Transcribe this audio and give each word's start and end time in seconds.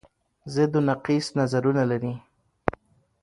ضد 0.53 0.73
و 0.77 0.81
نقیص 0.89 1.27
نظرونه 1.39 1.83
لري 1.91 2.13